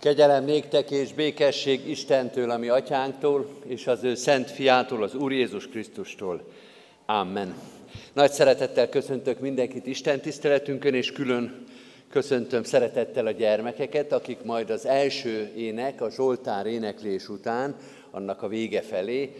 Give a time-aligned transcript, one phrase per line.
[0.00, 5.68] Kegyelem néktek és békesség Istentől, ami atyánktól, és az ő szent fiától, az Úr Jézus
[5.68, 6.42] Krisztustól.
[7.06, 7.54] Amen.
[8.12, 11.64] Nagy szeretettel köszöntök mindenkit Isten tiszteletünkön, és külön
[12.10, 17.76] köszöntöm szeretettel a gyermekeket, akik majd az első ének, a Zsoltár éneklés után,
[18.10, 19.32] annak a vége felé,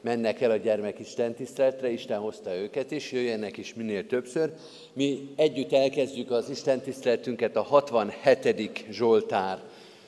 [0.00, 4.52] mennek el a gyermek Isten tiszteletre, Isten hozta őket is, jöjjenek is minél többször.
[4.92, 8.84] Mi együtt elkezdjük az Isten tiszteletünket a 67.
[8.90, 9.62] Zsoltár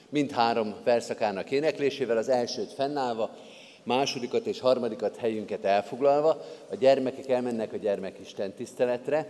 [0.09, 3.37] mindhárom verszakának éneklésével, az elsőt fennállva,
[3.83, 9.27] másodikat és harmadikat helyünket elfoglalva, a gyermekek elmennek a gyermekisten tiszteletre,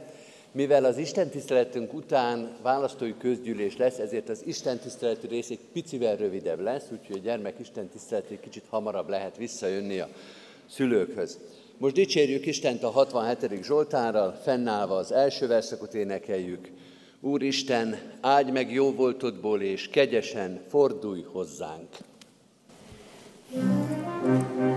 [0.52, 6.16] mivel az Isten tiszteletünk után választói közgyűlés lesz, ezért az Isten tiszteleti rész egy picivel
[6.16, 10.08] rövidebb lesz, úgyhogy a gyermek Isten tisztelet egy kicsit hamarabb lehet visszajönni a
[10.70, 11.38] szülőkhöz.
[11.78, 13.64] Most dicsérjük Istent a 67.
[13.64, 16.68] Zsoltárral, fennállva az első verszakot énekeljük.
[17.20, 21.88] Úristen, áldj meg jó voltodból, és kegyesen fordulj hozzánk.
[23.52, 24.75] thank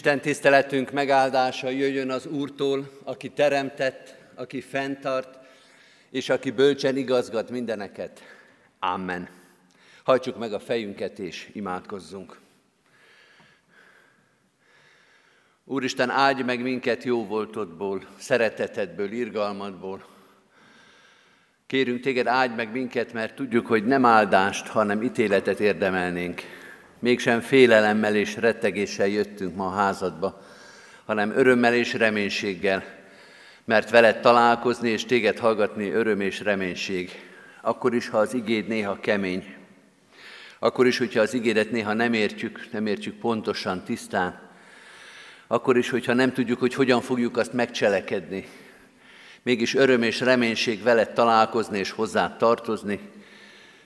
[0.00, 5.38] Isten tiszteletünk megáldása jöjjön az Úrtól, aki teremtett, aki fenntart,
[6.10, 8.22] és aki bölcsen igazgat mindeneket.
[8.78, 9.28] Amen.
[10.04, 12.38] Hajtsuk meg a fejünket és imádkozzunk.
[15.64, 20.04] Úristen, áldj meg minket jó voltodból, szeretetedből, irgalmadból.
[21.66, 26.59] Kérünk téged, áldj meg minket, mert tudjuk, hogy nem áldást, hanem ítéletet érdemelnénk.
[27.00, 30.42] Mégsem félelemmel és rettegéssel jöttünk ma a házadba,
[31.04, 32.84] hanem örömmel és reménységgel,
[33.64, 37.10] mert veled találkozni és téged hallgatni öröm és reménység.
[37.62, 39.54] Akkor is, ha az igéd néha kemény,
[40.58, 44.40] akkor is, hogyha az igédet néha nem értjük, nem értjük pontosan, tisztán,
[45.46, 48.48] akkor is, hogyha nem tudjuk, hogy hogyan fogjuk azt megcselekedni,
[49.42, 53.00] mégis öröm és reménység veled találkozni és hozzá tartozni,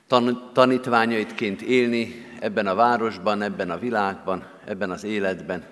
[0.06, 5.64] tan- tanítványaidként élni ebben a városban, ebben a világban, ebben az életben.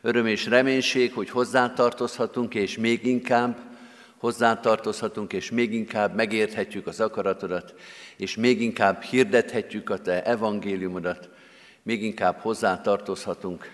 [0.00, 3.56] Öröm és reménység, hogy hozzátartozhatunk, és még inkább
[4.16, 7.74] hozzátartozhatunk, és még inkább megérthetjük az akaratodat,
[8.16, 11.28] és még inkább hirdethetjük a Te evangéliumodat,
[11.82, 13.70] még inkább hozzátartozhatunk.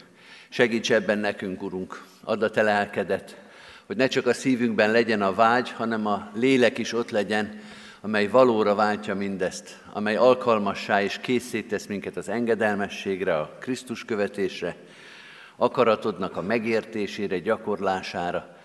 [0.49, 3.37] Segíts ebben nekünk, Urunk, add a Te lelkedet,
[3.87, 7.61] hogy ne csak a szívünkben legyen a vágy, hanem a lélek is ott legyen,
[8.01, 14.77] amely valóra váltja mindezt, amely alkalmassá és készítesz minket az engedelmességre, a Krisztus követésre,
[15.57, 18.57] akaratodnak a megértésére, gyakorlására.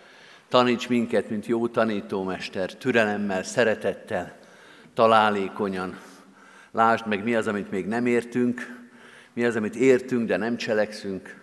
[0.47, 4.37] Taníts minket, mint jó tanítómester, türelemmel, szeretettel,
[4.93, 5.99] találékonyan.
[6.71, 8.83] Lásd meg, mi az, amit még nem értünk,
[9.33, 11.41] mi az, amit értünk, de nem cselekszünk.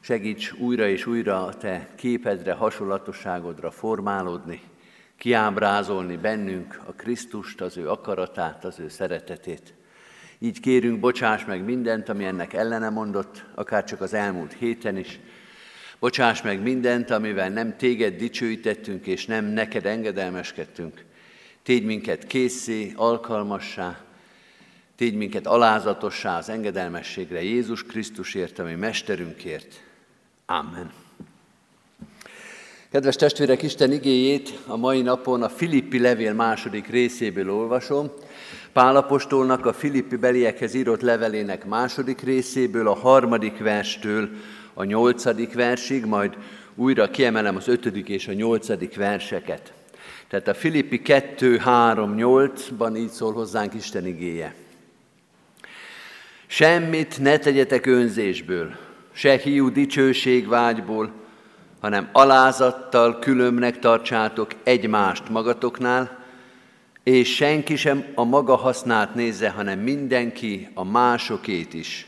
[0.00, 4.62] Segíts újra és újra a Te képedre, hasonlatosságodra formálódni,
[5.18, 9.74] kiábrázolni bennünk a Krisztust, az ő akaratát, az ő szeretetét.
[10.38, 15.18] Így kérünk, bocsáss meg mindent, ami ennek ellene mondott, akár csak az elmúlt héten is.
[15.98, 21.04] Bocsáss meg mindent, amivel nem téged dicsőítettünk, és nem neked engedelmeskedtünk.
[21.62, 24.00] Tégy minket készé, alkalmassá,
[24.96, 29.80] tégy minket alázatossá az engedelmességre Jézus Krisztusért, ami mesterünkért.
[30.46, 31.05] Amen.
[32.90, 38.10] Kedves testvérek, Isten igéjét a mai napon a Filippi levél második részéből olvasom.
[38.72, 44.28] Pálapostolnak a Filippi beliekhez írott levelének második részéből, a harmadik verstől
[44.74, 46.36] a nyolcadik versig, majd
[46.74, 49.72] újra kiemelem az ötödik és a nyolcadik verseket.
[50.28, 54.54] Tehát a Filippi 2, 3, 8-ban így szól hozzánk Isten igéje.
[56.46, 58.76] Semmit ne tegyetek önzésből,
[59.12, 61.24] se hiú dicsőségvágyból,
[61.80, 66.24] hanem alázattal különbnek tartsátok egymást magatoknál,
[67.02, 72.06] és senki sem a maga hasznát nézze, hanem mindenki a másokét is.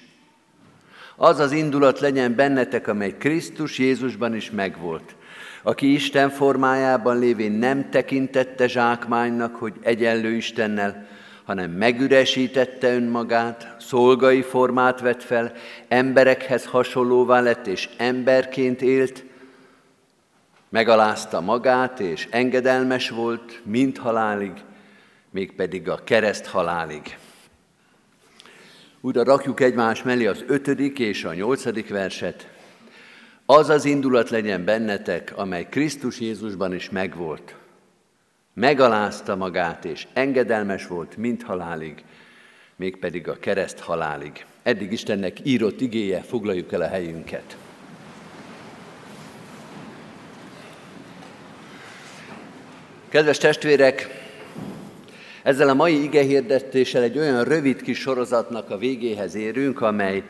[1.17, 5.17] Az az indulat legyen bennetek, amely Krisztus Jézusban is megvolt,
[5.63, 11.07] aki Isten formájában lévén nem tekintette zsákmánynak, hogy egyenlő Istennel,
[11.45, 15.53] hanem megüresítette önmagát, szolgai formát vett fel,
[15.89, 19.25] emberekhez hasonlóvá lett, és emberként élt,
[20.69, 24.53] megalázta magát, és engedelmes volt, mint halálig,
[25.31, 27.19] mégpedig a kereszt halálig.
[29.01, 32.49] Újra rakjuk egymás mellé az ötödik és a nyolcadik verset.
[33.47, 37.55] Az az indulat legyen bennetek, amely Krisztus Jézusban is megvolt.
[38.55, 42.05] Megalázta magát, és engedelmes volt, mint halálig,
[42.77, 44.47] mégpedig a kereszt halálig.
[44.63, 47.57] Eddig Istennek írott igéje, foglaljuk el a helyünket.
[53.09, 54.09] Kedves testvérek,
[55.43, 60.23] ezzel a mai igehirdetéssel egy olyan rövid kis sorozatnak a végéhez érünk, amely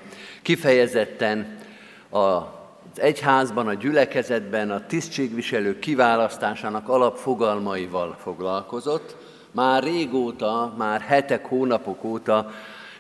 [0.43, 1.59] kifejezetten
[2.11, 2.43] az
[2.95, 9.17] egyházban, a gyülekezetben a tisztségviselők kiválasztásának alapfogalmaival foglalkozott.
[9.51, 12.51] Már régóta, már hetek, hónapok óta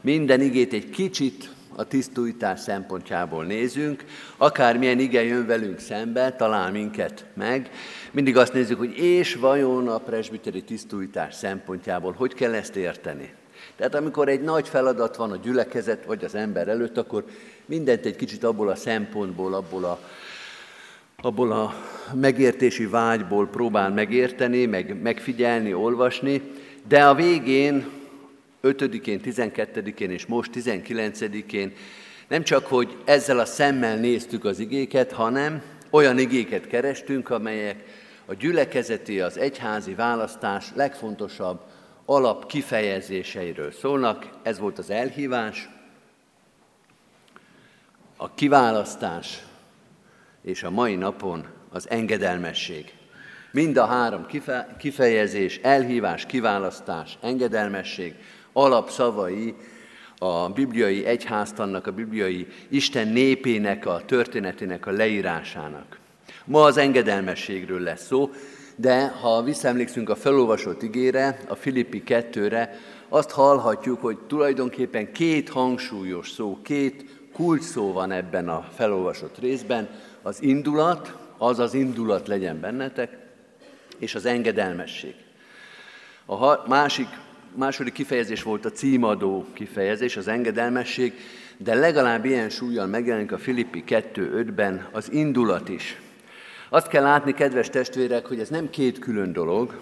[0.00, 4.04] minden igét egy kicsit a tisztújítás szempontjából nézünk,
[4.36, 7.70] akármilyen ige jön velünk szembe, talál minket meg,
[8.10, 13.34] mindig azt nézzük, hogy és vajon a presbiteri tisztújítás szempontjából hogy kell ezt érteni.
[13.76, 17.24] Tehát amikor egy nagy feladat van a gyülekezet vagy az ember előtt, akkor
[17.66, 19.98] mindent egy kicsit abból a szempontból, abból a,
[21.16, 21.74] abból a
[22.14, 26.42] megértési vágyból próbál megérteni, meg megfigyelni, olvasni,
[26.88, 27.97] de a végén
[28.62, 31.72] 5-én, 12-én és most 19-én
[32.28, 37.84] nem csak, hogy ezzel a szemmel néztük az igéket, hanem olyan igéket kerestünk, amelyek
[38.26, 41.60] a gyülekezeti, az egyházi választás legfontosabb
[42.04, 44.28] alap kifejezéseiről szólnak.
[44.42, 45.68] Ez volt az elhívás,
[48.16, 49.42] a kiválasztás,
[50.42, 52.92] és a mai napon az engedelmesség.
[53.52, 54.26] Mind a három
[54.78, 58.14] kifejezés, elhívás, kiválasztás, engedelmesség,
[58.58, 59.54] alapszavai
[60.18, 65.98] a bibliai egyháztannak, a bibliai Isten népének a történetének a leírásának.
[66.44, 68.30] Ma az engedelmességről lesz szó,
[68.76, 76.30] de ha visszaemlékszünk a felolvasott igére, a Filippi 2-re, azt hallhatjuk, hogy tulajdonképpen két hangsúlyos
[76.30, 79.88] szó, két kulcs szó van ebben a felolvasott részben,
[80.22, 83.16] az indulat, az az indulat legyen bennetek,
[83.98, 85.14] és az engedelmesség.
[86.26, 87.08] A másik,
[87.54, 91.12] második kifejezés volt a címadó kifejezés, az engedelmesség,
[91.56, 96.00] de legalább ilyen súlyjal megjelenik a Filippi 2.5-ben az indulat is.
[96.68, 99.80] Azt kell látni, kedves testvérek, hogy ez nem két külön dolog,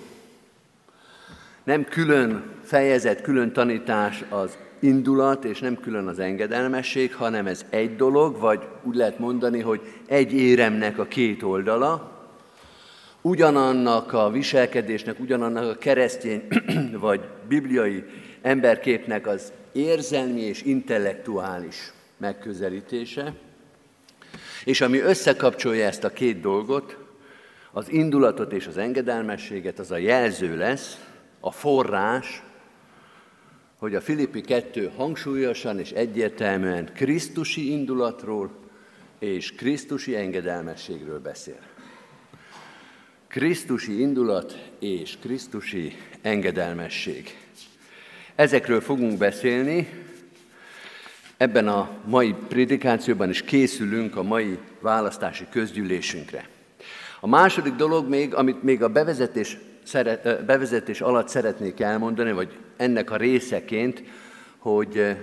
[1.65, 7.97] nem külön fejezet, külön tanítás az indulat, és nem külön az engedelmesség, hanem ez egy
[7.97, 12.16] dolog, vagy úgy lehet mondani, hogy egy éremnek a két oldala,
[13.27, 16.47] ugyanannak a viselkedésnek, ugyanannak a keresztény
[17.07, 18.05] vagy bibliai
[18.43, 23.35] emberképnek az érzelmi és intellektuális megközelítése,
[24.65, 26.97] és ami összekapcsolja ezt a két dolgot,
[27.73, 31.05] az indulatot és az engedelmességet, az a jelző lesz,
[31.41, 32.43] a forrás,
[33.79, 38.51] hogy a Filippi 2 hangsúlyosan és egyértelműen Krisztusi indulatról
[39.19, 41.76] és Krisztusi engedelmességről beszél.
[43.37, 47.37] Krisztusi indulat és Krisztusi engedelmesség.
[48.35, 49.89] Ezekről fogunk beszélni,
[51.37, 56.49] ebben a mai prédikációban is készülünk a mai választási közgyűlésünkre.
[57.21, 59.59] A második dolog még, amit még a bevezetés,
[60.47, 64.03] bevezetés alatt szeretnék elmondani, vagy ennek a részeként,
[64.59, 65.17] hogy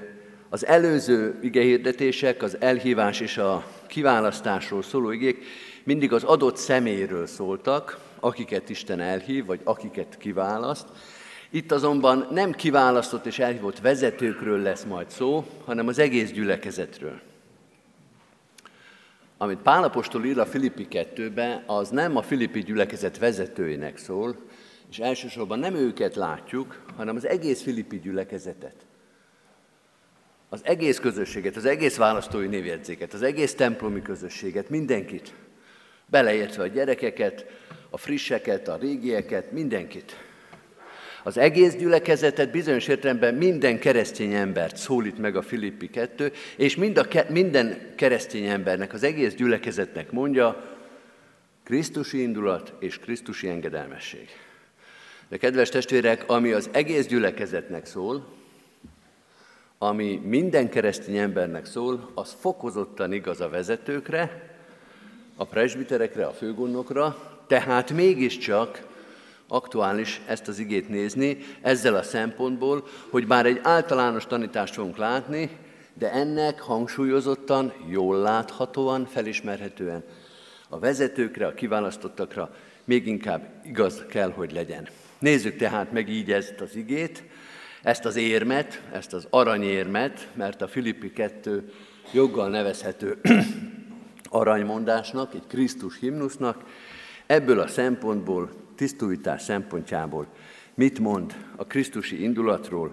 [0.50, 5.46] az előző igehirdetések, az elhívás és a kiválasztásról szóló igék
[5.84, 10.88] mindig az adott személyről szóltak, akiket Isten elhív, vagy akiket kiválaszt.
[11.50, 17.20] Itt azonban nem kiválasztott és elhívott vezetőkről lesz majd szó, hanem az egész gyülekezetről.
[19.38, 24.36] Amit Pálapostól ír a Filippi 2-be, az nem a Filippi gyülekezet vezetőinek szól,
[24.90, 28.76] és elsősorban nem őket látjuk, hanem az egész Filippi gyülekezetet.
[30.50, 35.34] Az egész közösséget, az egész választói névjegyzéket, az egész templomi közösséget, mindenkit,
[36.06, 37.46] beleértve a gyerekeket,
[37.90, 40.18] a frisseket, a régieket, mindenkit.
[41.24, 46.98] Az egész gyülekezetet bizonyos értelemben minden keresztény embert szólít meg a Filippi 2, és mind
[46.98, 50.78] a ke- minden keresztény embernek, az egész gyülekezetnek mondja,
[51.64, 54.30] Krisztusi indulat és Krisztusi engedelmesség.
[55.30, 58.26] De kedves testvérek, ami az egész gyülekezetnek szól,
[59.78, 64.53] ami minden keresztény embernek szól, az fokozottan igaz a vezetőkre,
[65.44, 68.88] a presbiterekre, a főgondnokra, tehát mégiscsak
[69.48, 75.50] aktuális ezt az igét nézni ezzel a szempontból, hogy bár egy általános tanítást fogunk látni,
[75.94, 80.04] de ennek hangsúlyozottan, jól láthatóan, felismerhetően
[80.70, 84.88] a vezetőkre, a kiválasztottakra még inkább igaz kell, hogy legyen.
[85.20, 87.24] Nézzük tehát meg így ezt az igét,
[87.82, 91.72] ezt az érmet, ezt az aranyérmet, mert a Filippi 2
[92.12, 93.20] joggal nevezhető
[94.34, 96.64] aranymondásnak, egy Krisztus himnusznak,
[97.26, 100.28] ebből a szempontból, tisztújítás szempontjából
[100.74, 102.92] mit mond a Krisztusi indulatról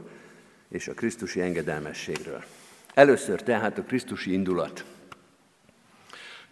[0.69, 2.45] és a Krisztusi engedelmességről.
[2.95, 4.85] Először tehát a Krisztusi indulat.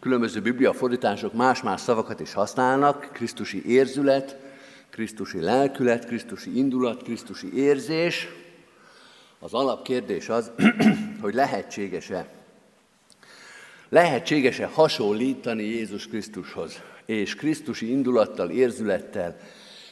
[0.00, 4.36] Különböző bibliafordítások más-más szavakat is használnak, Krisztusi érzület,
[4.90, 8.28] Krisztusi lelkület, Krisztusi indulat, Krisztusi érzés.
[9.38, 10.50] Az alapkérdés az,
[11.22, 12.37] hogy lehetséges-e
[13.88, 19.36] lehetséges-e hasonlítani Jézus Krisztushoz, és Krisztusi indulattal, érzülettel,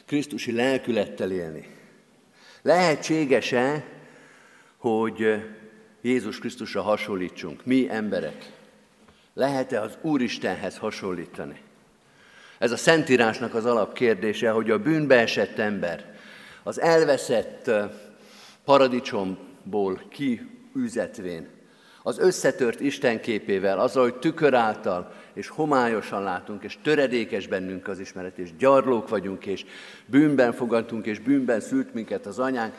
[0.05, 1.67] Krisztusi lelkülettel élni?
[2.61, 3.85] Lehetséges-e,
[4.77, 5.43] hogy
[6.01, 8.51] Jézus Krisztusra hasonlítsunk, mi emberek?
[9.33, 11.61] Lehet-e az Úristenhez hasonlítani?
[12.57, 16.15] Ez a Szentírásnak az alapkérdése, hogy a bűnbe esett ember
[16.63, 17.71] az elveszett
[18.63, 21.47] paradicsomból kiűzetvén,
[22.07, 27.99] az összetört Isten képével, azzal, hogy tükör által és homályosan látunk, és töredékes bennünk az
[27.99, 29.65] ismeret, és gyarlók vagyunk, és
[30.05, 32.75] bűnben fogadtunk, és bűnben szült minket az anyánk.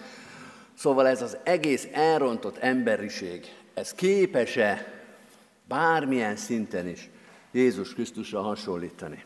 [0.74, 5.02] Szóval ez az egész elrontott emberiség, ez képes-e
[5.68, 7.10] bármilyen szinten is
[7.52, 9.24] Jézus Krisztusra hasonlítani?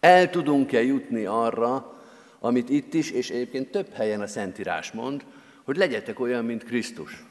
[0.00, 2.00] El tudunk-e jutni arra,
[2.40, 5.24] amit itt is, és egyébként több helyen a Szentírás mond,
[5.64, 7.30] hogy legyetek olyan, mint Krisztus.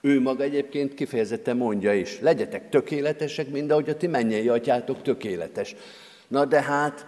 [0.00, 5.74] Ő maga egyébként kifejezetten mondja is, legyetek tökéletesek, mind ahogy a ti mennyei atyátok tökéletes.
[6.28, 7.06] Na de hát,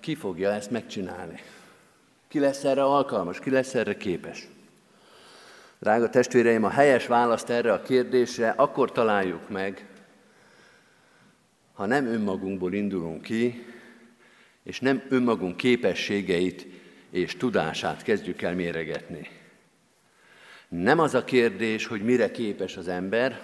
[0.00, 1.40] ki fogja ezt megcsinálni?
[2.28, 4.48] Ki lesz erre alkalmas, ki lesz erre képes?
[5.78, 9.86] Drága testvéreim, a helyes választ erre a kérdésre akkor találjuk meg,
[11.72, 13.64] ha nem önmagunkból indulunk ki,
[14.62, 16.66] és nem önmagunk képességeit
[17.10, 19.28] és tudását kezdjük el méregetni.
[20.70, 23.42] Nem az a kérdés, hogy mire képes az ember,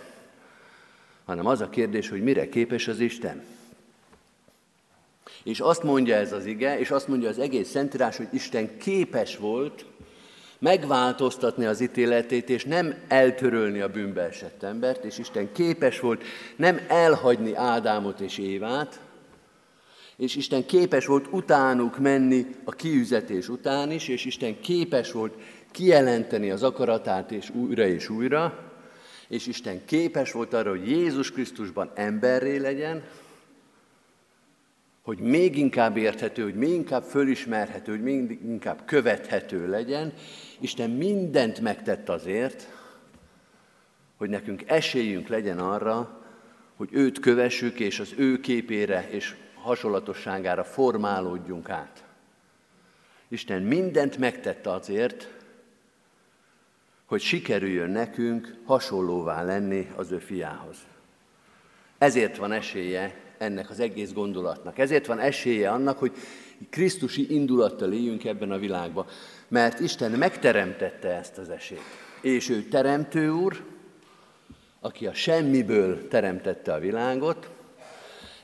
[1.24, 3.44] hanem az a kérdés, hogy mire képes az Isten.
[5.42, 9.36] És azt mondja ez az ige, és azt mondja az egész Szentírás, hogy Isten képes
[9.36, 9.84] volt
[10.58, 16.22] megváltoztatni az ítéletét, és nem eltörölni a bűnbe esett embert, és Isten képes volt
[16.56, 19.00] nem elhagyni Ádámot és Évát,
[20.16, 25.34] és Isten képes volt utánuk menni a kiüzetés után is, és Isten képes volt
[25.76, 28.58] kijelenteni az akaratát és újra és újra,
[29.28, 33.02] és Isten képes volt arra, hogy Jézus Krisztusban emberré legyen,
[35.02, 40.12] hogy még inkább érthető, hogy még inkább fölismerhető, hogy még inkább követhető legyen.
[40.60, 42.68] Isten mindent megtett azért,
[44.16, 46.22] hogy nekünk esélyünk legyen arra,
[46.76, 52.04] hogy őt kövessük, és az ő képére és hasonlatosságára formálódjunk át.
[53.28, 55.35] Isten mindent megtette azért,
[57.06, 60.76] hogy sikerüljön nekünk hasonlóvá lenni az ő fiához.
[61.98, 64.78] Ezért van esélye ennek az egész gondolatnak.
[64.78, 66.12] Ezért van esélye annak, hogy
[66.70, 69.06] Krisztusi indulattal éljünk ebben a világban.
[69.48, 71.80] Mert Isten megteremtette ezt az esélyt.
[72.20, 73.64] És ő teremtő úr,
[74.80, 77.50] aki a semmiből teremtette a világot,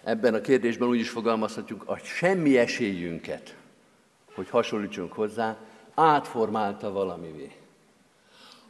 [0.04, 3.56] ebben a kérdésben úgy is fogalmazhatjuk, a semmi esélyünket,
[4.34, 5.56] hogy hasonlítsunk hozzá,
[5.94, 7.61] átformálta valamivé.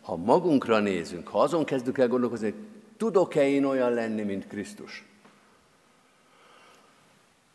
[0.03, 2.61] Ha magunkra nézünk, ha azon kezdünk el gondolkozni, hogy
[2.97, 5.07] tudok-e én olyan lenni, mint Krisztus,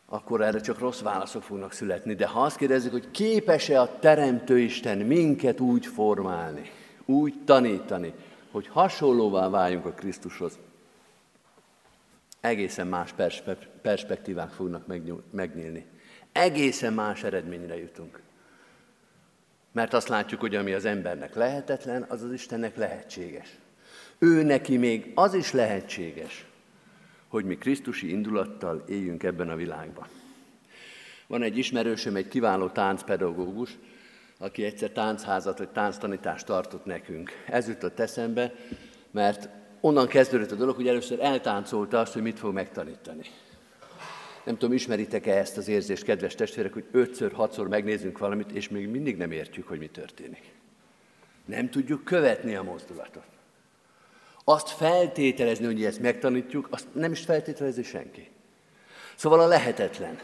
[0.06, 2.14] akkor erre csak rossz válaszok fognak születni.
[2.14, 6.70] De ha azt kérdezzük, hogy képes-e a Teremtő Isten minket úgy formálni,
[7.04, 8.12] úgy tanítani,
[8.50, 10.58] hogy hasonlóvá váljunk a Krisztushoz,
[12.40, 13.14] egészen más
[13.82, 14.86] perspektívák fognak
[15.30, 15.86] megnyílni.
[16.32, 18.20] Egészen más eredményre jutunk.
[19.78, 23.48] Mert azt látjuk, hogy ami az embernek lehetetlen, az az Istennek lehetséges.
[24.18, 26.46] Ő neki még az is lehetséges,
[27.28, 30.06] hogy mi Krisztusi indulattal éljünk ebben a világban.
[31.26, 33.78] Van egy ismerősöm, egy kiváló táncpedagógus,
[34.38, 37.30] aki egyszer táncházat vagy tánctanítást tartott nekünk.
[37.46, 38.54] Ez jutott eszembe,
[39.10, 39.48] mert
[39.80, 43.24] onnan kezdődött a dolog, hogy először eltáncolta azt, hogy mit fog megtanítani.
[44.48, 48.88] Nem tudom, ismeritek-e ezt az érzést, kedves testvérek, hogy ötször, hatszor megnézünk valamit, és még
[48.88, 50.52] mindig nem értjük, hogy mi történik.
[51.44, 53.26] Nem tudjuk követni a mozdulatot.
[54.44, 58.30] Azt feltételezni, hogy ezt megtanítjuk, azt nem is feltételezi senki.
[59.14, 60.18] Szóval a lehetetlen.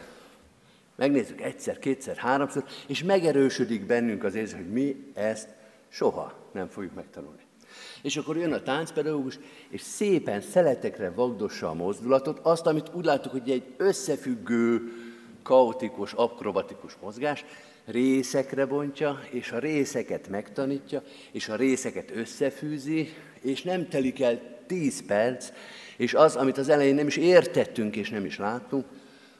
[0.95, 5.49] Megnézzük egyszer, kétszer, háromszor, és megerősödik bennünk az érzés, hogy mi ezt
[5.89, 7.44] soha nem fogjuk megtanulni.
[8.05, 9.39] És akkor jön a táncpedagógus,
[9.69, 14.91] és szépen szeletekre vagdossa a mozdulatot, azt, amit úgy láttuk, hogy egy összefüggő,
[15.43, 17.45] kaotikus, akrobatikus mozgás,
[17.85, 25.05] részekre bontja, és a részeket megtanítja, és a részeket összefűzi, és nem telik el tíz
[25.05, 25.51] perc,
[25.97, 28.85] és az, amit az elején nem is értettünk és nem is láttunk,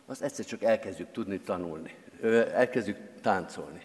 [0.05, 1.95] azt egyszer csak elkezdjük tudni tanulni,
[2.53, 3.81] elkezdjük táncolni.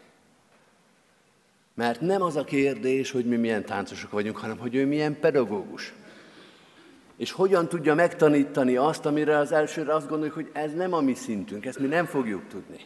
[1.75, 5.95] Mert nem az a kérdés, hogy mi milyen táncosok vagyunk, hanem hogy ő milyen pedagógus.
[7.17, 11.15] És hogyan tudja megtanítani azt, amire az elsőre azt gondoljuk, hogy ez nem a mi
[11.15, 12.79] szintünk, ezt mi nem fogjuk tudni.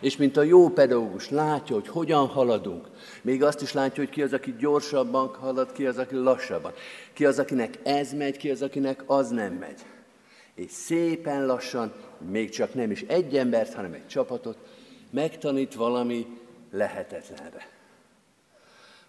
[0.00, 2.86] És mint a jó pedagógus látja, hogy hogyan haladunk,
[3.22, 6.72] még azt is látja, hogy ki az, aki gyorsabban halad, ki az, aki lassabban.
[7.12, 9.80] Ki az, akinek ez megy, ki az, akinek az nem megy.
[10.54, 11.92] És szépen lassan,
[12.30, 14.58] még csak nem is egy embert, hanem egy csapatot,
[15.10, 16.26] megtanít valami
[16.70, 17.71] lehetetlenre.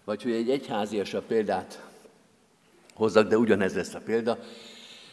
[0.04, 1.82] Vagy hogy egy egyháziasabb példát
[2.94, 4.38] hozzak, de ugyanez lesz a példa.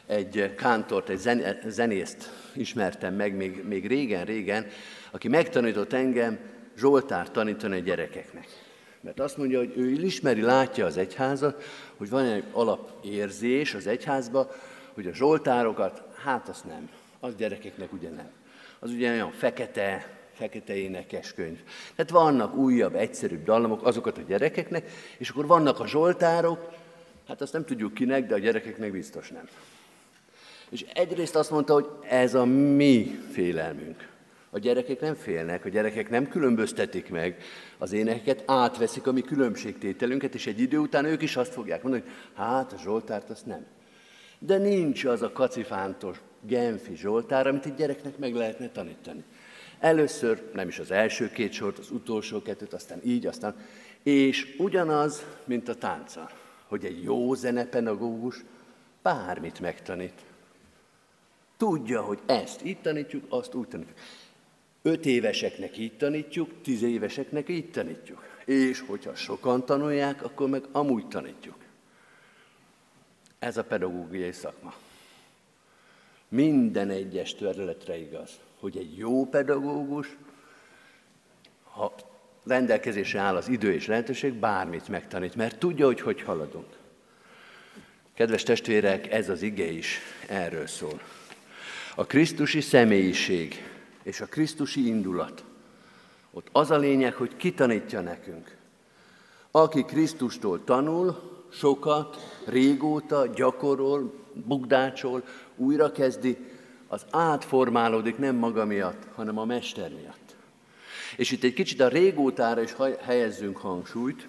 [0.06, 1.20] Egy kántort, egy
[1.68, 4.68] zenészt ismertem meg még, még régen-régen,
[5.12, 6.40] aki megtanított engem
[6.78, 8.48] Zsoltár tanítani a gyerekeknek.
[9.02, 11.64] Mert azt mondja, hogy ő ismeri, látja az egyházat,
[11.98, 14.52] hogy van egy alapérzés az egyházba,
[14.94, 18.30] hogy a Zsoltárokat, hát azt nem, az gyerekeknek ugye nem.
[18.80, 21.60] Az ugye olyan fekete, fekete énekes könyv.
[21.96, 26.70] Tehát vannak újabb, egyszerűbb dallamok, azokat a gyerekeknek, és akkor vannak a zsoltárok,
[27.28, 29.48] hát azt nem tudjuk kinek, de a gyerekeknek biztos nem.
[30.70, 34.10] És egyrészt azt mondta, hogy ez a mi félelmünk,
[34.54, 37.38] A gyerekek nem félnek, a gyerekek nem különböztetik meg
[37.78, 42.04] az énekeket, átveszik a mi különbségtételünket, és egy idő után ők is azt fogják mondani,
[42.04, 43.66] hogy hát a Zsoltárt azt nem.
[44.40, 49.24] De nincs az a kacifántos Genfi Zsoltár, amit egy gyereknek meg lehetne tanítani.
[49.82, 53.56] Először nem is az első két sort, az utolsó kettőt, aztán így, aztán...
[54.04, 56.30] És ugyanaz, mint a tánca,
[56.68, 58.44] hogy egy jó zenepedagógus
[59.02, 60.22] bármit megtanít.
[61.58, 63.98] Tudja, hogy ezt így tanítjuk, azt úgy tanítjuk.
[64.82, 68.24] Öt éveseknek így tanítjuk, tíz éveseknek így tanítjuk.
[68.46, 71.58] És hogyha sokan tanulják, akkor meg amúgy tanítjuk.
[73.40, 74.74] Ez a pedagógiai szakma.
[76.28, 80.18] Minden egyes területre igaz, hogy egy jó pedagógus,
[81.64, 81.94] ha
[82.46, 86.78] rendelkezésre áll az idő és lehetőség, bármit megtanít, mert tudja, hogy hogy haladunk.
[88.14, 91.02] Kedves testvérek, ez az ige is erről szól.
[91.96, 93.70] A Krisztusi személyiség
[94.04, 95.44] és a Krisztusi indulat.
[96.32, 98.56] Ott az a lényeg, hogy kitanítja nekünk.
[99.52, 105.24] Aki Krisztustól tanul, sokat, régóta gyakorol, bugdácsol,
[105.56, 106.38] újra kezdi,
[106.92, 110.36] az átformálódik nem maga miatt, hanem a Mester miatt.
[111.18, 114.28] És itt egy kicsit a régótára is helyezzünk hangsúlyt,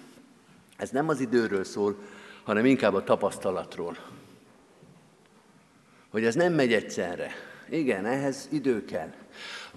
[0.76, 1.96] ez nem az időről szól,
[2.42, 3.96] hanem inkább a tapasztalatról.
[6.10, 7.30] Hogy ez nem megy egyszerre.
[7.70, 9.12] Igen, ehhez idő kell.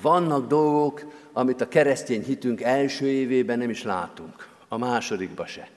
[0.02, 1.02] Vannak dolgok,
[1.34, 5.70] amit a keresztény hitünk első évében nem is látunk, a másodikba se.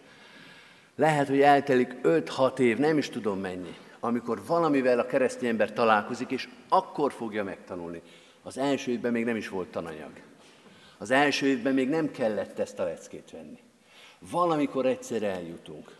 [0.97, 6.31] Lehet, hogy eltelik 5-6 év, nem is tudom mennyi, amikor valamivel a keresztény ember találkozik,
[6.31, 8.03] és akkor fogja megtanulni.
[8.43, 10.11] Az első évben még nem is volt tananyag.
[10.99, 13.59] Az első évben még nem kellett ezt a leckét venni.
[14.31, 15.97] Valamikor egyszer eljutunk.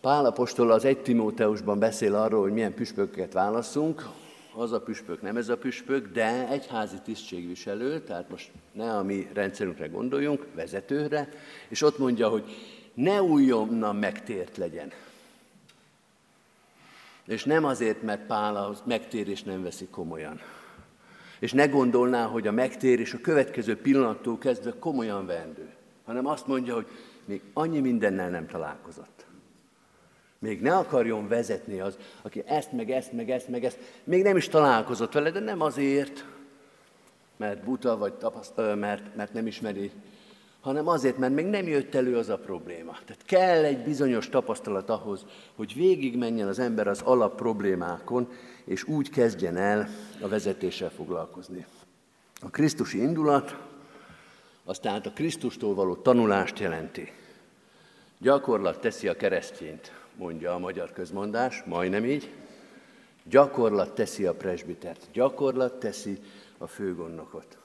[0.00, 4.08] Pál apostol az 1 Timóteusban beszél arról, hogy milyen püspököket válaszunk.
[4.54, 9.28] Az a püspök nem ez a püspök, de egyházi tisztségviselő, tehát most ne a mi
[9.32, 11.28] rendszerünkre gondoljunk, vezetőre,
[11.68, 12.44] és ott mondja, hogy
[12.94, 14.92] ne újonnan megtért legyen.
[17.26, 20.40] És nem azért, mert Pál a megtérés nem veszi komolyan.
[21.38, 25.70] És ne gondolná, hogy a megtérés a következő pillanattól kezdve komolyan vendő,
[26.04, 26.86] hanem azt mondja, hogy
[27.24, 29.26] még annyi mindennel nem találkozott.
[30.38, 34.36] Még ne akarjon vezetni az, aki ezt, meg ezt, meg ezt, meg ezt, még nem
[34.36, 36.24] is találkozott vele, de nem azért,
[37.36, 39.90] mert buta, vagy tapaszt, mert, mert nem ismeri,
[40.62, 42.92] hanem azért, mert még nem jött elő az a probléma.
[42.92, 45.24] Tehát kell egy bizonyos tapasztalat ahhoz,
[45.56, 48.28] hogy végigmenjen az ember az alap problémákon,
[48.64, 49.88] és úgy kezdjen el
[50.20, 51.66] a vezetéssel foglalkozni.
[52.40, 53.56] A Krisztusi indulat,
[54.64, 57.12] az tehát a Krisztustól való tanulást jelenti.
[58.18, 62.32] Gyakorlat teszi a keresztényt, mondja a magyar közmondás, majdnem így.
[63.24, 66.18] Gyakorlat teszi a presbitert, gyakorlat teszi
[66.58, 67.58] a főgondnokot.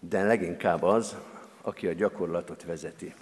[0.00, 1.16] De leginkább az,
[1.62, 3.14] aki a gyakorlatot vezeti.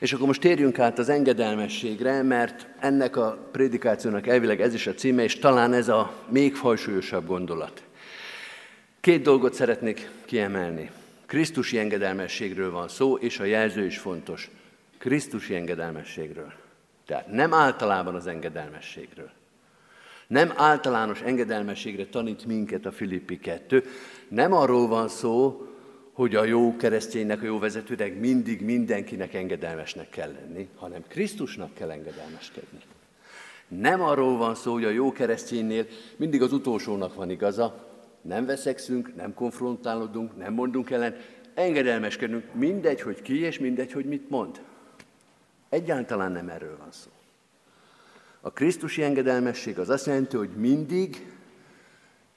[0.00, 4.94] És akkor most térjünk át az engedelmességre, mert ennek a prédikációnak elvileg ez is a
[4.94, 7.82] címe, és talán ez a még fajsúlyosabb gondolat.
[9.00, 10.90] Két dolgot szeretnék kiemelni.
[11.26, 14.50] Krisztusi engedelmességről van szó, és a jelző is fontos.
[14.98, 16.52] Krisztusi engedelmességről.
[17.06, 19.30] Tehát nem általában az engedelmességről.
[20.26, 23.84] Nem általános engedelmességre tanít minket a Filippi 2.
[24.28, 25.66] Nem arról van szó,
[26.20, 31.90] hogy a jó kereszténynek, a jó vezetőnek mindig mindenkinek engedelmesnek kell lenni, hanem Krisztusnak kell
[31.90, 32.78] engedelmeskedni.
[33.68, 37.88] Nem arról van szó, hogy a jó kereszténynél mindig az utolsónak van igaza,
[38.20, 41.16] nem veszekszünk, nem konfrontálódunk, nem mondunk ellen,
[41.54, 44.60] engedelmeskedünk, mindegy, hogy ki, és mindegy, hogy mit mond.
[45.68, 47.10] Egyáltalán nem erről van szó.
[48.40, 51.32] A Krisztusi engedelmesség az azt jelenti, hogy mindig,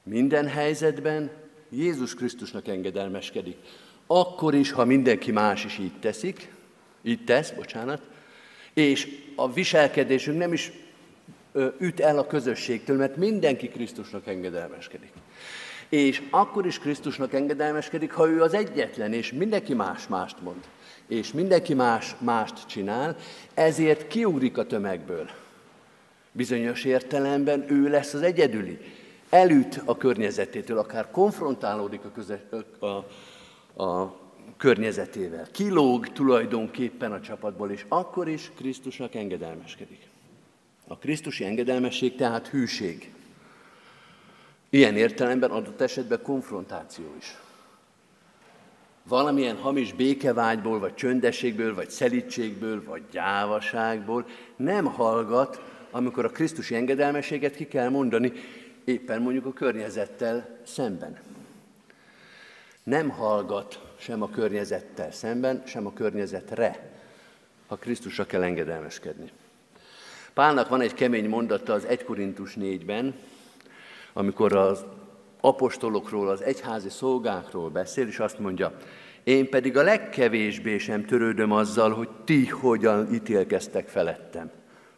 [0.04, 1.43] minden helyzetben
[1.76, 3.58] Jézus Krisztusnak engedelmeskedik.
[4.08, 6.52] Akkor is, ha mindenki más is így teszik,
[7.02, 8.02] így tesz, bocsánat,
[8.74, 10.72] és a viselkedésünk nem is
[11.80, 15.12] üt el a közösségtől, mert mindenki Krisztusnak engedelmeskedik.
[15.90, 20.64] És akkor is Krisztusnak engedelmeskedik, ha ő az egyetlen, és mindenki más mást mond,
[21.08, 23.16] és mindenki más mást csinál,
[23.54, 25.30] ezért kiugrik a tömegből.
[26.32, 28.80] Bizonyos értelemben ő lesz az egyedüli
[29.34, 32.44] elüt a környezetétől, akár konfrontálódik a, köze,
[32.80, 32.86] a,
[33.84, 34.20] a
[34.58, 35.48] környezetével.
[35.52, 40.08] Kilóg tulajdonképpen a csapatból, és akkor is Krisztusnak engedelmeskedik.
[40.88, 43.14] A Krisztusi engedelmesség tehát hűség.
[44.70, 47.38] Ilyen értelemben adott esetben konfrontáció is.
[49.08, 57.56] Valamilyen hamis békevágyból, vagy csöndességből, vagy szelítségből, vagy gyávaságból nem hallgat, amikor a Krisztusi engedelmességet
[57.56, 58.32] ki kell mondani,
[58.84, 61.20] éppen mondjuk a környezettel szemben.
[62.84, 66.92] Nem hallgat sem a környezettel szemben, sem a környezetre,
[67.68, 69.32] ha Krisztusra kell engedelmeskedni.
[70.34, 73.16] Pálnak van egy kemény mondata az 1 Korintus 4-ben,
[74.14, 74.86] amikor az
[75.42, 78.78] apostolokról, az egyházi szolgákról beszél, és azt mondja,
[79.24, 84.52] én pedig a legkevésbé sem törődöm azzal, hogy ti hogyan ítélkeztek felettem,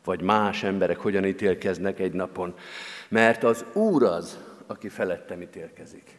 [0.04, 2.54] vagy más emberek hogyan ítélkeznek egy napon,
[3.08, 6.18] mert az Úr az, aki felettem ítélkezik.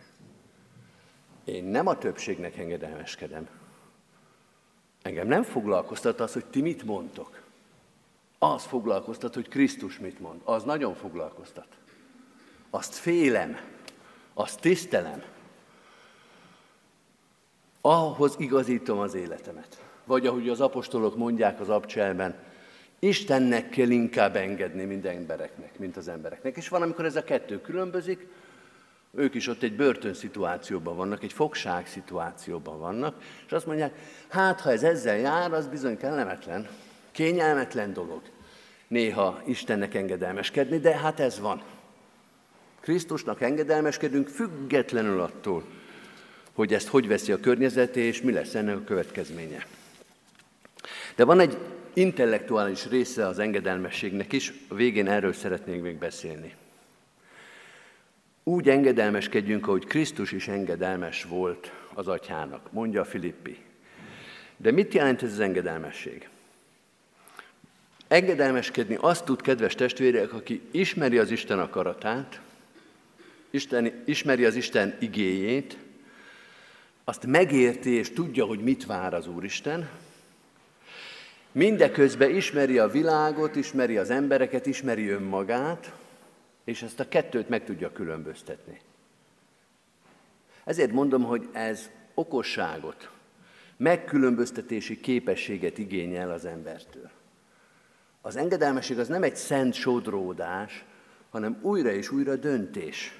[1.45, 3.49] Én nem a többségnek engedelmeskedem.
[5.03, 7.43] Engem nem foglalkoztat az, hogy ti mit mondtok.
[8.39, 10.41] Az foglalkoztat, hogy Krisztus mit mond.
[10.45, 11.67] Az nagyon foglalkoztat.
[12.71, 13.61] Azt félem,
[14.35, 15.23] azt tisztelem.
[17.81, 19.83] Ahhoz igazítom az életemet.
[20.05, 22.35] Vagy ahogy az apostolok mondják az abcselben,
[23.07, 26.57] Istennek kell inkább engedni minden embereknek, mint az embereknek.
[26.57, 28.27] És van, amikor ez a kettő különbözik,
[29.15, 33.95] ők is ott egy börtön szituációban vannak, egy fogság szituációban vannak, és azt mondják,
[34.29, 36.69] hát ha ez ezzel jár, az bizony kellemetlen,
[37.11, 38.23] kényelmetlen dolog
[38.89, 41.63] néha Istennek engedelmeskedni, de hát ez van.
[42.81, 45.65] Krisztusnak engedelmeskedünk függetlenül attól,
[46.53, 49.67] hogy ezt hogy veszi a környezet, és mi lesz ennek a következménye.
[51.15, 51.59] De van egy
[51.97, 56.55] intellektuális része az engedelmességnek is, a végén erről szeretnénk még beszélni.
[58.43, 63.57] Úgy engedelmeskedjünk, ahogy Krisztus is engedelmes volt az atyának, mondja a Filippi.
[64.57, 66.29] De mit jelent ez az engedelmesség?
[68.09, 72.41] Engedelmeskedni azt tud, kedves testvérek, aki ismeri az Isten akaratát,
[73.51, 75.77] Isten, ismeri az Isten igéjét,
[77.05, 79.89] azt megérti és tudja, hogy mit vár az Úristen,
[81.57, 85.93] mindeközben ismeri a világot, ismeri az embereket, ismeri önmagát,
[86.65, 88.81] és ezt a kettőt meg tudja különböztetni.
[90.65, 93.11] Ezért mondom, hogy ez okosságot,
[93.77, 97.11] megkülönböztetési képességet igényel az embertől.
[98.21, 100.85] Az engedelmesség az nem egy szent sodródás,
[101.31, 103.19] hanem újra és újra döntés.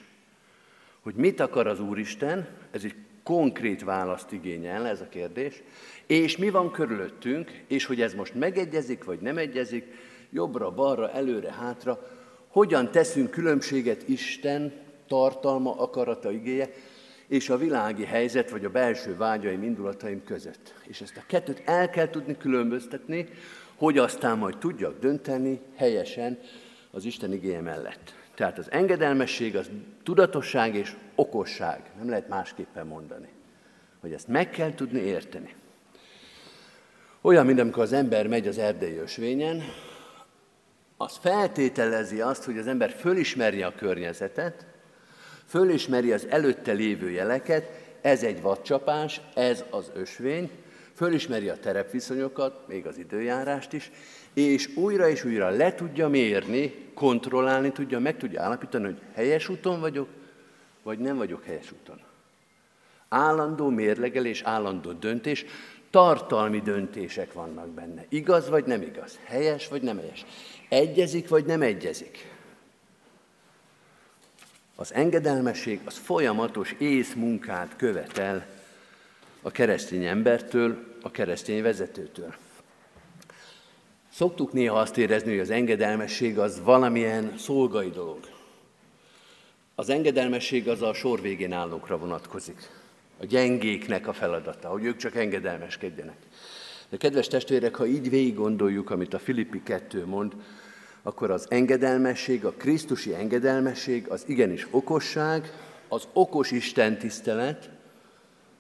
[1.01, 2.95] Hogy mit akar az Úristen, ez egy
[3.27, 5.63] konkrét választ igényel ez a kérdés,
[6.07, 9.85] és mi van körülöttünk, és hogy ez most megegyezik, vagy nem egyezik,
[10.31, 12.11] jobbra, balra, előre, hátra,
[12.49, 14.73] hogyan teszünk különbséget Isten
[15.09, 16.71] tartalma, akarata, igéje,
[17.29, 20.75] és a világi helyzet, vagy a belső vágyaim, indulataim között.
[20.83, 23.29] És ezt a kettőt el kell tudni különböztetni,
[23.77, 26.39] hogy aztán majd tudjak dönteni helyesen
[26.91, 28.15] az Isten igéje mellett.
[28.37, 29.71] Tehát az engedelmesség az
[30.03, 31.81] tudatosság és okosság.
[31.99, 33.29] Nem lehet másképpen mondani.
[34.01, 35.55] Hogy ezt meg kell tudni érteni.
[37.21, 39.63] Olyan, mint amikor az ember megy az erdei ösvényen,
[40.97, 44.67] az feltételezi azt, hogy az ember fölismeri a környezetet,
[45.47, 47.71] fölismeri az előtte lévő jeleket,
[48.01, 50.51] ez egy vadcsapás, ez az ösvény,
[50.95, 53.91] fölismeri a terepviszonyokat, még az időjárást is,
[54.37, 59.81] és újra és újra le tudja mérni, kontrollálni tudja, meg tudja állapítani, hogy helyes úton
[59.81, 60.09] vagyok,
[60.83, 62.01] vagy nem vagyok helyes úton.
[63.09, 65.45] Állandó mérlegelés, állandó döntés,
[65.91, 68.05] tartalmi döntések vannak benne.
[68.09, 69.19] Igaz vagy nem igaz?
[69.25, 70.25] Helyes vagy nem helyes?
[70.69, 72.31] Egyezik vagy nem egyezik?
[74.75, 78.47] Az engedelmesség az folyamatos észmunkát követel
[79.43, 82.35] a keresztény embertől, a keresztény vezetőtől.
[84.17, 88.19] Szoktuk néha azt érezni, hogy az engedelmesség az valamilyen szolgai dolog.
[89.75, 92.71] Az engedelmesség az a sor végén állókra vonatkozik.
[93.21, 96.17] A gyengéknek a feladata, hogy ők csak engedelmeskedjenek.
[96.89, 100.33] De kedves testvérek, ha így végig gondoljuk, amit a Filippi 2 mond,
[101.03, 105.53] akkor az engedelmesség, a Krisztusi engedelmesség, az igenis okosság,
[105.89, 107.71] az okos Isten tisztelet,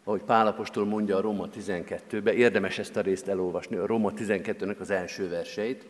[0.07, 4.91] ahogy Pálapostól mondja a Roma 12-ben, érdemes ezt a részt elolvasni, a Roma 12-nek az
[4.91, 5.87] első verseit,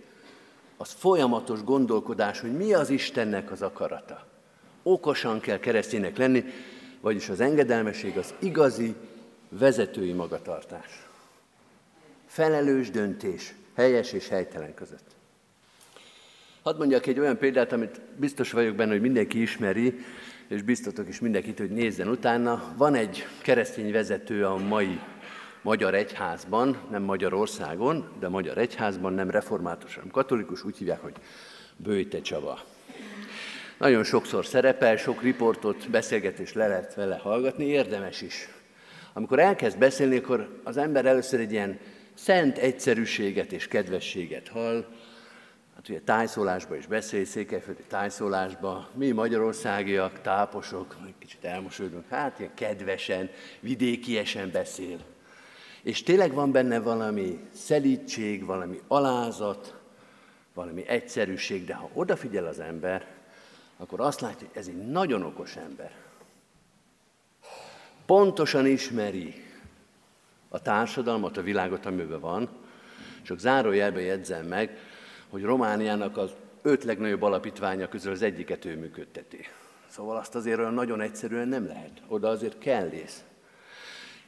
[0.77, 4.27] az folyamatos gondolkodás, hogy mi az Istennek az akarata.
[4.83, 6.45] Okosan kell kereszténynek lenni,
[7.01, 8.95] vagyis az engedelmesség az igazi
[9.49, 11.07] vezetői magatartás.
[12.27, 15.15] Felelős döntés, helyes és helytelen között.
[16.63, 19.99] Hadd mondjak egy olyan példát, amit biztos vagyok benne, hogy mindenki ismeri,
[20.49, 22.75] és biztatok is mindenkit, hogy nézzen utána.
[22.77, 25.01] Van egy keresztény vezető a mai
[25.63, 31.15] Magyar Egyházban, nem Magyarországon, de Magyar Egyházban, nem református, hanem katolikus, úgy hívják, hogy
[31.77, 32.61] Bőjte Csaba.
[33.79, 38.49] Nagyon sokszor szerepel, sok riportot, beszélgetést le lehet vele hallgatni, érdemes is.
[39.13, 41.79] Amikor elkezd beszélni, akkor az ember először egy ilyen
[42.15, 44.85] szent egyszerűséget és kedvességet hall,
[45.77, 53.31] hát ugye tájszólásba is beszél, székelyföldi tájszólásba, mi magyarországiak, táposok, kicsit elmosődünk, hát ilyen kedvesen,
[53.61, 54.99] vidékiesen beszél.
[55.83, 59.75] És tényleg van benne valami szelítség, valami alázat,
[60.55, 63.07] valami egyszerűség, de ha odafigyel az ember,
[63.77, 65.93] akkor azt látja, hogy ez egy nagyon okos ember.
[68.07, 69.45] Pontosan ismeri
[70.49, 72.49] a társadalmat, a világot, amiben van,
[73.23, 74.79] csak zárójelbe jegyzem meg,
[75.31, 76.31] hogy Romániának az
[76.63, 79.47] öt legnagyobb alapítványa közül az egyiket ő működteti.
[79.89, 82.03] Szóval azt azért olyan nagyon egyszerűen nem lehet.
[82.09, 83.25] Oda azért kell ész.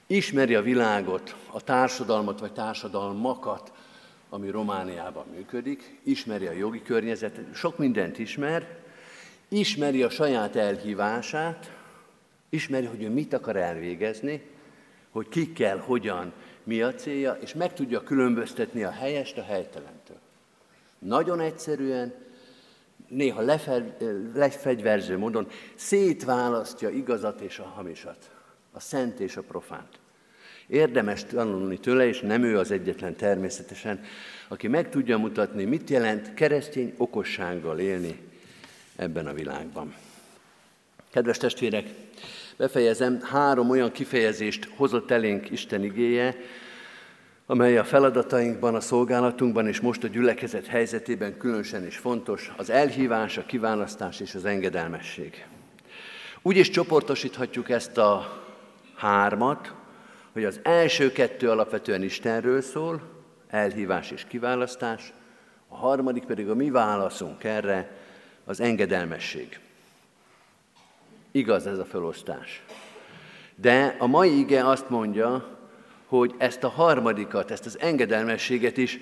[0.06, 3.72] Ismeri a világot, a társadalmat vagy társadalmakat,
[4.28, 8.78] ami Romániában működik, ismeri a jogi környezetet, sok mindent ismer,
[9.48, 11.72] ismeri a saját elhívását,
[12.48, 14.42] ismeri, hogy ő mit akar elvégezni,
[15.11, 16.32] hogy ki kell, hogyan,
[16.64, 19.97] mi a célja, és meg tudja különböztetni a helyest a helytelentől.
[20.98, 22.14] Nagyon egyszerűen,
[23.08, 23.42] néha
[24.34, 28.30] lefegyverző módon szétválasztja igazat és a hamisat,
[28.72, 29.98] a szent és a profánt.
[30.66, 34.04] Érdemes tanulni tőle, és nem ő az egyetlen természetesen,
[34.48, 38.18] aki meg tudja mutatni, mit jelent keresztény okossággal élni
[38.96, 39.94] ebben a világban.
[41.11, 41.88] Kedves testvérek,
[42.56, 46.37] befejezem, három olyan kifejezést hozott elénk Isten igéje,
[47.50, 53.37] amely a feladatainkban, a szolgálatunkban és most a gyülekezet helyzetében különösen is fontos, az elhívás,
[53.37, 55.46] a kiválasztás és az engedelmesség.
[56.42, 58.42] Úgy is csoportosíthatjuk ezt a
[58.94, 59.74] hármat,
[60.32, 63.02] hogy az első kettő alapvetően Istenről szól,
[63.48, 65.12] elhívás és kiválasztás,
[65.68, 67.90] a harmadik pedig a mi válaszunk erre,
[68.44, 69.61] az engedelmesség.
[71.30, 72.62] Igaz ez a felosztás.
[73.54, 75.57] De a mai ige azt mondja,
[76.08, 78.98] hogy ezt a harmadikat, ezt az engedelmességet is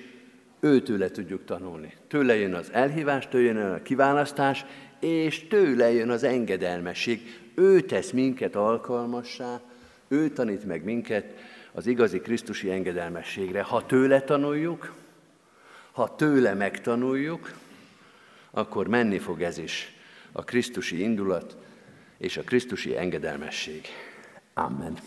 [0.59, 1.93] őtőle tudjuk tanulni.
[2.07, 4.65] Tőle jön az elhívás, tőle jön a kiválasztás,
[4.99, 7.39] és tőle jön az engedelmesség.
[7.55, 9.61] Ő tesz minket alkalmassá,
[10.07, 11.33] ő tanít meg minket
[11.71, 13.61] az igazi Krisztusi engedelmességre.
[13.61, 14.93] Ha tőle tanuljuk,
[15.91, 17.53] ha tőle megtanuljuk,
[18.51, 19.95] akkor menni fog ez is,
[20.31, 21.57] a Krisztusi indulat
[22.17, 23.85] és a Krisztusi engedelmesség.
[24.53, 24.97] Amen.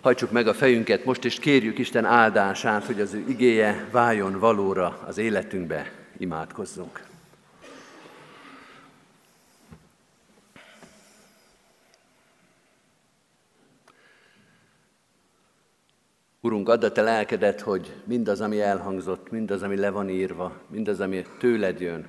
[0.00, 4.98] Hajtsuk meg a fejünket most, és kérjük Isten áldását, hogy az ő igéje váljon valóra
[5.06, 5.92] az életünkbe.
[6.18, 7.06] Imádkozzunk.
[16.40, 21.00] Urunk, add a te lelkedet, hogy mindaz, ami elhangzott, mindaz, ami le van írva, mindaz,
[21.00, 22.06] ami tőled jön,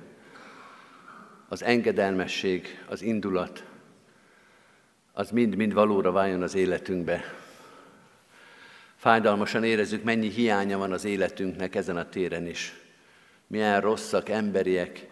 [1.48, 3.64] az engedelmesség, az indulat,
[5.12, 7.22] az mind-mind valóra váljon az életünkbe.
[9.00, 12.74] Fájdalmasan érezzük, mennyi hiánya van az életünknek ezen a téren is.
[13.46, 15.06] Milyen rosszak, emberiek,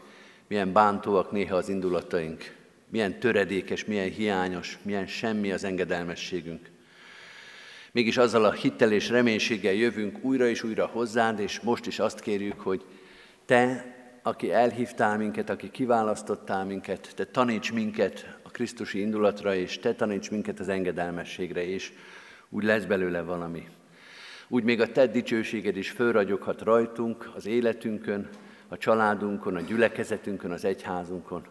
[0.46, 2.54] milyen bántóak néha az indulataink,
[2.88, 6.70] milyen töredékes, milyen hiányos, milyen semmi az engedelmességünk.
[7.92, 12.20] Mégis azzal a hittel és reménységgel jövünk újra és újra hozzád, és most is azt
[12.20, 12.84] kérjük, hogy
[13.44, 19.94] te, aki elhívtál minket, aki kiválasztottál minket, te taníts minket a Krisztusi indulatra, és te
[19.94, 21.92] taníts minket az engedelmességre, és
[22.50, 23.68] úgy lesz belőle valami.
[24.48, 28.28] Úgy még a te dicsőséged is fölragyoghat rajtunk, az életünkön,
[28.68, 31.46] a családunkon, a gyülekezetünkön, az egyházunkon.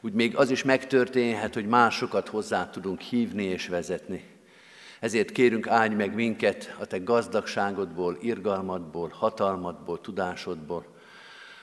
[0.00, 4.24] Úgy még az is megtörténhet, hogy másokat hozzá tudunk hívni és vezetni.
[5.00, 10.86] Ezért kérünk, áldj meg minket a Te gazdagságodból, irgalmadból, hatalmadból, tudásodból,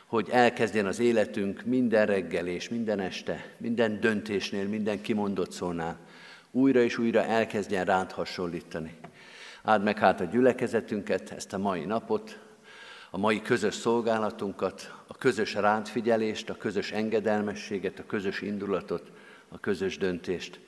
[0.06, 6.00] hogy elkezdjen az életünk minden reggel és minden este, minden döntésnél, minden kimondott szónál,
[6.52, 8.98] újra és újra elkezdjen rád hasonlítani.
[9.66, 12.40] Áld meg hát a gyülekezetünket, ezt a mai napot,
[13.10, 19.12] a mai közös szolgálatunkat, a közös rádfigyelést, a közös engedelmességet, a közös indulatot,
[19.50, 20.60] a közös döntést.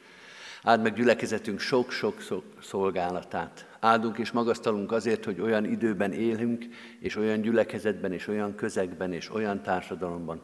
[0.64, 2.16] Áld meg gyülekezetünk sok-sok
[2.62, 3.68] szolgálatát.
[3.80, 6.66] Áldunk és magasztalunk azért, hogy olyan időben élünk,
[7.00, 10.42] és olyan gyülekezetben, és olyan közegben, és olyan társadalomban,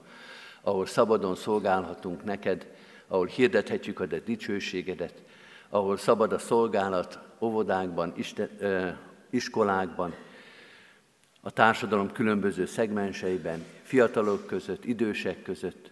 [0.61, 2.67] ahol szabadon szolgálhatunk neked,
[3.07, 5.23] ahol hirdethetjük a te dicsőségedet,
[5.73, 8.13] ahol szabad a szolgálat óvodákban,
[9.29, 10.13] iskolákban,
[11.41, 15.91] a társadalom különböző szegmenseiben, fiatalok között, idősek között,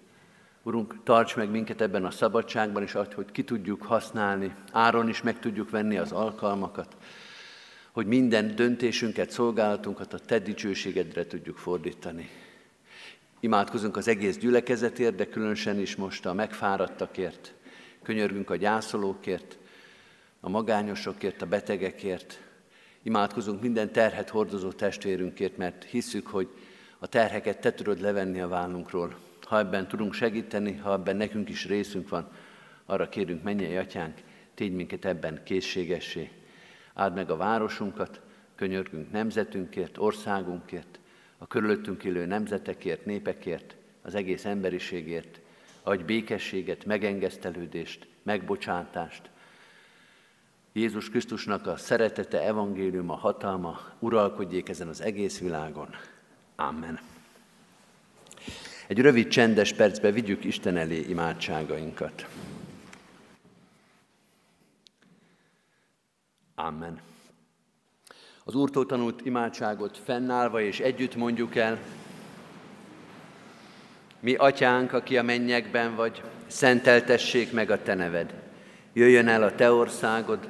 [0.64, 5.22] Urunk, tarts meg minket ebben a szabadságban, és adj, hogy ki tudjuk használni, áron is
[5.22, 6.96] meg tudjuk venni az alkalmakat,
[7.92, 12.30] hogy minden döntésünket, szolgálatunkat a Te dicsőségedre tudjuk fordítani.
[13.40, 17.54] Imádkozunk az egész gyülekezetért, de különösen is most a megfáradtakért,
[18.04, 19.58] könyörgünk a gyászolókért,
[20.42, 22.40] a magányosokért, a betegekért,
[23.04, 26.48] Imádkozunk minden terhet hordozó testvérünkért, mert hiszük, hogy
[27.00, 29.16] a terheket te tudod levenni a vállunkról.
[29.42, 32.30] Ha ebben tudunk segíteni, ha ebben nekünk is részünk van,
[32.86, 34.18] arra kérünk, mennyei atyánk,
[34.54, 36.32] tégy minket ebben készségessé.
[36.94, 38.22] Áld meg a városunkat,
[38.56, 41.00] könyörgünk nemzetünkért, országunkért,
[41.38, 45.40] a körülöttünk élő nemzetekért, népekért, az egész emberiségért,
[45.84, 49.30] adj békességet, megengesztelődést, megbocsátást.
[50.74, 55.90] Jézus Krisztusnak a szeretete, evangéliuma, hatalma uralkodjék ezen az egész világon.
[56.56, 57.00] Amen.
[58.88, 62.28] Egy rövid csendes percbe vigyük Isten elé imádságainkat.
[66.56, 67.00] Amen.
[68.44, 71.80] Az Úrtól tanult imádságot fennállva és együtt mondjuk el,
[74.20, 78.34] mi atyánk, aki a mennyekben vagy, szenteltessék meg a te neved.
[78.94, 80.50] Jöjjön el a te országod,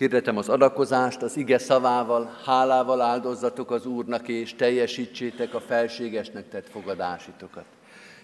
[0.00, 6.68] Hirdetem az adakozást, az ige szavával, hálával áldozzatok az Úrnak, és teljesítsétek a felségesnek tett
[6.68, 7.64] fogadásitokat.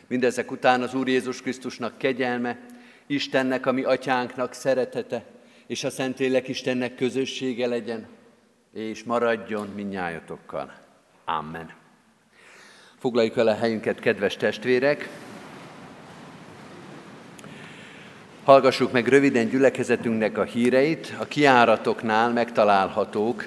[0.06, 2.58] Mindezek után az Úr Jézus Krisztusnak kegyelme,
[3.06, 5.24] Istennek, ami atyánknak szeretete,
[5.66, 8.06] és a Szentlélek Istennek közössége legyen,
[8.72, 10.72] és maradjon minnyájatokkal.
[11.24, 11.70] Amen.
[12.98, 15.25] Foglaljuk el a helyünket, kedves testvérek!
[18.46, 21.14] Hallgassuk meg röviden gyülekezetünknek a híreit.
[21.18, 23.46] A kiáratoknál megtalálhatók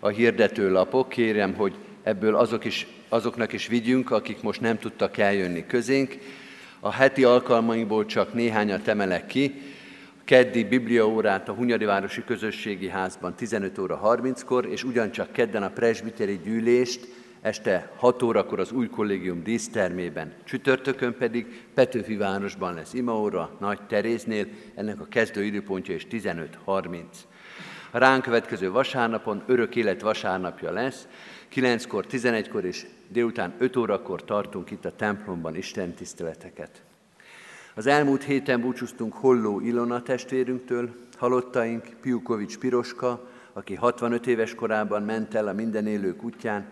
[0.00, 1.08] a hirdetőlapok.
[1.08, 6.18] Kérem, hogy ebből azok is, azoknak is vigyünk, akik most nem tudtak eljönni közénk.
[6.80, 9.62] A heti alkalmaiból csak néhányat emelek ki.
[10.20, 15.70] A keddi bibliaórát a Hunyadi Városi Közösségi Házban 15 óra 30-kor, és ugyancsak kedden a
[15.70, 17.08] presbiteri gyűlést
[17.40, 24.46] este 6 órakor az új kollégium dísztermében, csütörtökön pedig Petőfi városban lesz imaóra, Nagy Teréznél,
[24.74, 27.02] ennek a kezdő időpontja is 15.30.
[27.90, 31.08] A ránk következő vasárnapon örök élet vasárnapja lesz,
[31.54, 36.82] 9-kor, 11-kor és délután 5 órakor tartunk itt a templomban Isten tiszteleteket.
[37.74, 45.34] Az elmúlt héten búcsúztunk Holló Ilona testvérünktől, halottaink Piukovics Piroska, aki 65 éves korában ment
[45.34, 46.66] el a minden élők útján,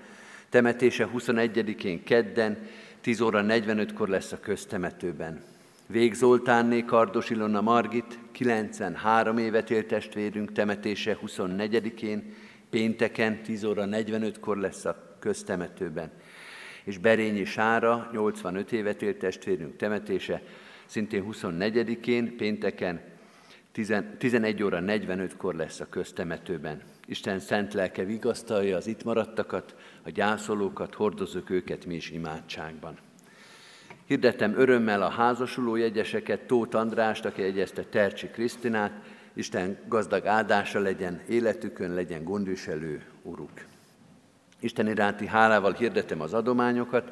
[0.54, 2.66] Temetése 21-én kedden,
[3.00, 5.42] 10 óra 45-kor lesz a köztemetőben.
[5.86, 12.34] Vég Zoltánné Kardos Ilona Margit, 93 évet élt testvérünk, temetése 24-én,
[12.70, 16.10] pénteken 10 óra 45-kor lesz a köztemetőben.
[16.84, 20.42] És Berényi Sára, 85 évet élt testvérünk, temetése
[20.86, 23.00] szintén 24-én, pénteken
[24.18, 26.93] 11 óra 45-kor lesz a köztemetőben.
[27.06, 29.74] Isten szent lelke vigasztalja az itt maradtakat,
[30.04, 32.98] a gyászolókat, hordozok őket mi is imádságban.
[34.06, 38.92] Hirdetem örömmel a házasuló jegyeseket, Tóth Andrást, aki jegyezte Tercsi Krisztinát,
[39.34, 43.50] Isten gazdag áldása legyen életükön, legyen gondviselő uruk.
[44.60, 47.10] Isten iránti hálával hirdetem az adományokat.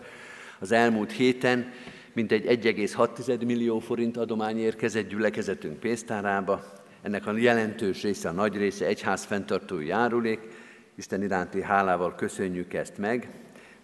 [0.58, 1.72] Az elmúlt héten
[2.12, 6.62] mintegy 1,6 millió forint adomány érkezett gyülekezetünk pénztárába,
[7.02, 10.40] ennek a jelentős része, a nagy része egyház fenntartói járulék.
[10.94, 13.30] Isten iránti hálával köszönjük ezt meg,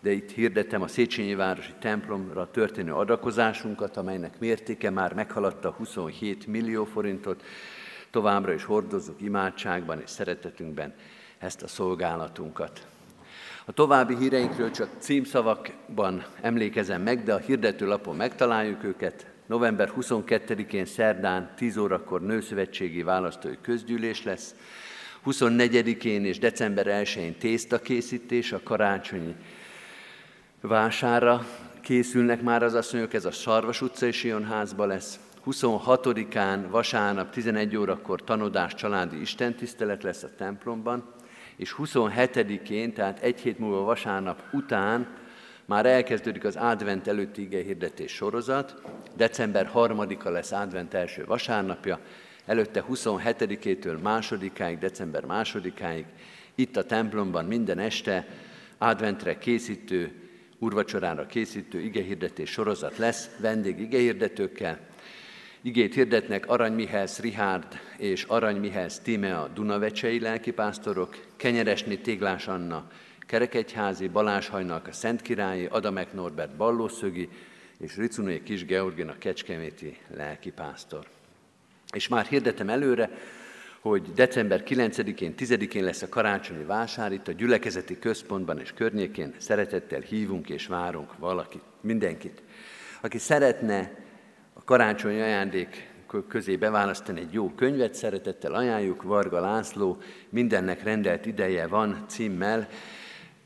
[0.01, 6.85] de itt hirdetem a Széchenyi Városi templomra történő adakozásunkat, amelynek mértéke már meghaladta 27 millió
[6.85, 7.43] forintot.
[8.11, 10.95] Továbbra is hordozzuk imádságban és szeretetünkben
[11.39, 12.87] ezt a szolgálatunkat.
[13.65, 21.51] A további híreinkről csak címszavakban emlékezem meg, de a hirdetőlapon megtaláljuk őket, November 22-én szerdán
[21.57, 24.55] 10 órakor nőszövetségi választói közgyűlés lesz,
[25.27, 29.35] 24-én és december 1-én tésztakészítés, a karácsonyi
[30.61, 31.47] vására
[31.81, 35.21] készülnek már az asszonyok, ez a Sarvas utcai Sionházba lesz.
[35.47, 41.05] 26-án vasárnap 11 órakor tanodás családi istentisztelet lesz a templomban,
[41.57, 45.07] és 27-én, tehát egy hét múlva vasárnap után
[45.69, 48.75] már elkezdődik az advent előtti ige hirdetés sorozat,
[49.17, 51.99] december 3-a lesz advent első vasárnapja,
[52.47, 56.05] előtte 27-től másodikáig, december másodikáig,
[56.55, 58.27] itt a templomban minden este
[58.79, 60.13] adventre készítő,
[60.59, 64.79] urvacsorára készítő igehirdetés sorozat lesz vendég igehirdetőkkel.
[65.63, 72.91] Igét hirdetnek Arany Mihály Rihárd és Arany Mihály Tímea Dunavecsei lelkipásztorok, Kenyeresné Téglás Anna,
[73.29, 77.29] Kerekegyházi, Balázs Hajnalk a Szent Királyi, Adamek Norbert Ballószögi
[77.79, 81.07] és Ricunai Kis Georgina Kecskeméti lelkipásztor.
[81.93, 83.11] És már hirdetem előre,
[83.81, 89.35] hogy december 9-én, 10-én lesz a karácsonyi vásár itt a gyülekezeti központban és környékén.
[89.39, 92.43] Szeretettel hívunk és várunk valakit, mindenkit.
[93.01, 93.95] Aki szeretne
[94.53, 95.91] a karácsonyi ajándék
[96.29, 99.99] közé beválasztani egy jó könyvet, szeretettel ajánljuk, Varga László,
[100.29, 102.69] mindennek rendelt ideje van címmel,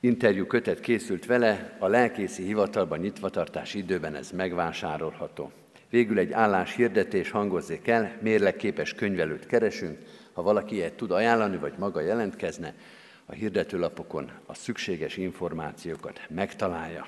[0.05, 5.51] interjú kötet készült vele, a lelkészi hivatalban nyitvatartási időben ez megvásárolható.
[5.91, 9.99] Végül egy állás hirdetés hangozzék el, mérlegképes könyvelőt keresünk,
[10.33, 12.75] ha valaki ilyet tud ajánlani, vagy maga jelentkezne,
[13.27, 17.07] a hirdetőlapokon a szükséges információkat megtalálja.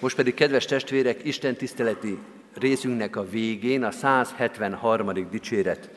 [0.00, 2.18] Most pedig, kedves testvérek, Isten tiszteleti
[2.54, 5.28] részünknek a végén a 173.
[5.30, 5.90] dicséret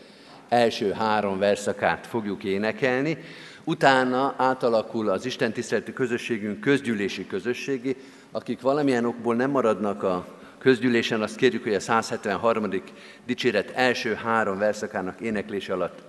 [0.50, 3.18] első három verszakát fogjuk énekelni,
[3.64, 7.96] utána átalakul az Isten tiszteleti közösségünk közgyűlési közösségi,
[8.32, 10.26] akik valamilyen okból nem maradnak a
[10.58, 12.70] közgyűlésen, azt kérjük, hogy a 173.
[13.26, 16.00] dicséret első három verszakának éneklése alatt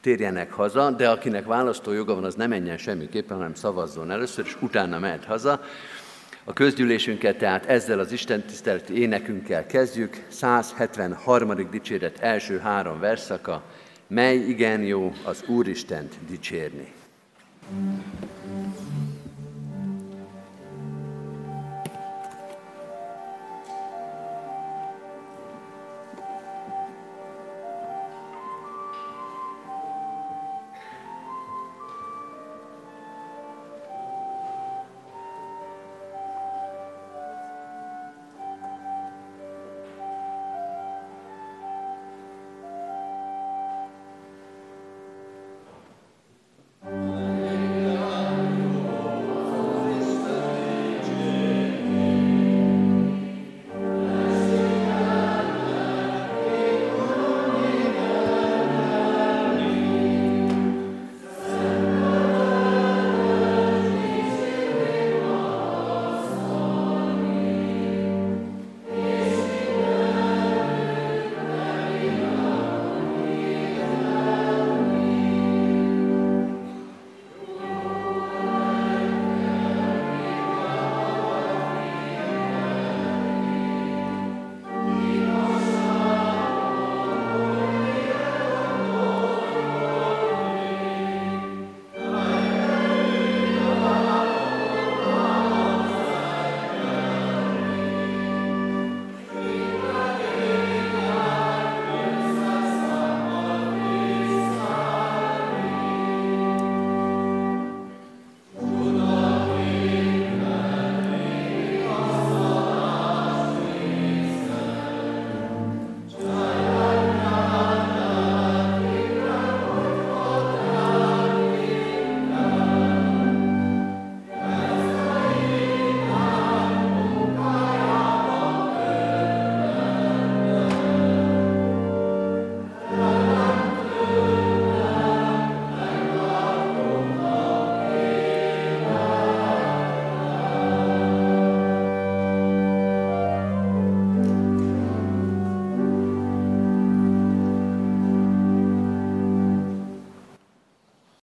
[0.00, 4.98] térjenek haza, de akinek választójoga van, az nem menjen semmiképpen, hanem szavazzon először, és utána
[4.98, 5.60] mehet haza.
[6.44, 11.68] A közgyűlésünket tehát ezzel az Isten tiszteleti énekünkkel kezdjük, 173.
[11.70, 13.62] dicséret első három verszaka,
[14.08, 16.92] mely igen jó az Úristent dicsérni.